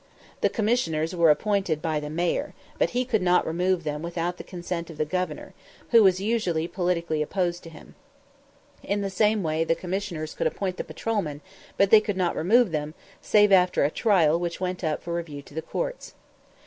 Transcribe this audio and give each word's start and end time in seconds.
The 0.41 0.49
Commissioners 0.49 1.15
were 1.15 1.29
appointed 1.29 1.79
by 1.79 1.99
the 1.99 2.09
Mayor, 2.09 2.55
but 2.79 2.89
he 2.89 3.05
could 3.05 3.21
not 3.21 3.45
remove 3.45 3.83
them 3.83 4.01
without 4.01 4.37
the 4.37 4.57
assent 4.57 4.89
of 4.89 4.97
the 4.97 5.05
Governor, 5.05 5.53
who 5.91 6.01
was 6.01 6.19
usually 6.19 6.67
politically 6.67 7.21
opposed 7.21 7.61
to 7.61 7.69
him. 7.69 7.93
In 8.81 9.01
the 9.01 9.11
same 9.11 9.43
way 9.43 9.63
the 9.63 9.75
Commissioners 9.75 10.33
could 10.33 10.47
appoint 10.47 10.77
the 10.77 10.83
patrolmen, 10.83 11.41
but 11.77 11.91
they 11.91 12.01
could 12.01 12.17
not 12.17 12.35
remove 12.35 12.71
them, 12.71 12.95
save 13.21 13.51
after 13.51 13.83
a 13.85 13.91
trial 13.91 14.39
which 14.39 14.59
went 14.59 14.83
up 14.83 15.03
for 15.03 15.13
review 15.13 15.43
to 15.43 15.53
the 15.53 15.61
courts. 15.61 16.15